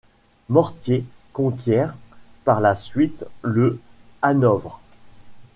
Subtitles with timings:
[0.49, 1.93] Mortier conquiert
[2.43, 3.79] par la suite le
[4.23, 4.79] Hanovre.